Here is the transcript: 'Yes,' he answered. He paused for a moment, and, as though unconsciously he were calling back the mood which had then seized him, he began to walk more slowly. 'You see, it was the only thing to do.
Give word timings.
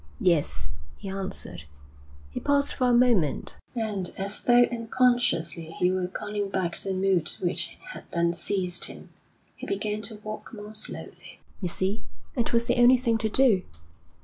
'Yes,' 0.19 0.71
he 0.97 1.09
answered. 1.09 1.65
He 2.31 2.39
paused 2.39 2.73
for 2.73 2.87
a 2.87 2.91
moment, 2.91 3.59
and, 3.75 4.11
as 4.17 4.41
though 4.41 4.63
unconsciously 4.63 5.75
he 5.77 5.91
were 5.91 6.07
calling 6.07 6.49
back 6.49 6.75
the 6.75 6.95
mood 6.95 7.29
which 7.39 7.77
had 7.93 8.05
then 8.09 8.33
seized 8.33 8.85
him, 8.85 9.11
he 9.55 9.67
began 9.67 10.01
to 10.01 10.15
walk 10.23 10.55
more 10.55 10.73
slowly. 10.73 11.39
'You 11.61 11.67
see, 11.69 12.03
it 12.35 12.51
was 12.51 12.65
the 12.65 12.79
only 12.81 12.97
thing 12.97 13.19
to 13.19 13.29
do. 13.29 13.61